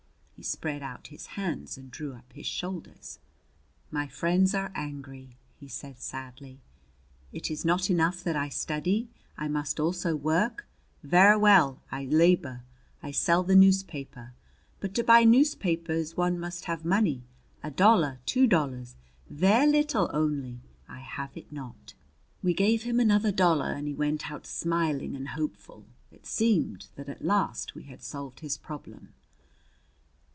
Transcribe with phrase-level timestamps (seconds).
[0.33, 3.19] He spread out his hands and drew up his shoulders.
[3.91, 6.57] "My friends are angry," he said sadly.
[7.31, 9.07] "It is not enough that I study?
[9.37, 10.65] I must also work?
[11.03, 12.63] Ver' well, I labor.
[13.03, 14.33] I sell the newspaper.
[14.79, 17.21] But, to buy newspapers, one must have money
[17.61, 18.95] a dollar; two dollars.
[19.29, 21.93] Ver' leetle; only I have it not."
[22.41, 25.85] We gave him another dollar and he went out smiling and hopeful.
[26.11, 29.09] It seemed that at last we had solved his problem.